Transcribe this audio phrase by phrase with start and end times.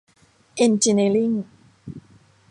[0.55, 1.31] เอนจิเนียริ่ง